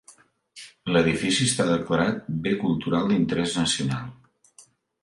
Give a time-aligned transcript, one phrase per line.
[0.95, 4.13] L'edifici està declarat bé cultural d'interès nacional.